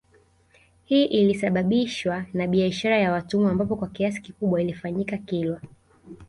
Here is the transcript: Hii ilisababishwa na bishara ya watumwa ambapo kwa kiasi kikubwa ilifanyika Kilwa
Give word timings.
Hii 0.83 1.05
ilisababishwa 1.05 2.25
na 2.33 2.47
bishara 2.47 2.97
ya 2.97 3.11
watumwa 3.11 3.51
ambapo 3.51 3.75
kwa 3.75 3.87
kiasi 3.87 4.21
kikubwa 4.21 4.61
ilifanyika 4.61 5.17
Kilwa 5.17 5.61